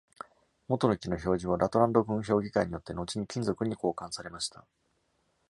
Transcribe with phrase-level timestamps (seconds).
[0.67, 4.65] 元の木の標示は、ラトランド郡評議会によって後に金属に交換されました。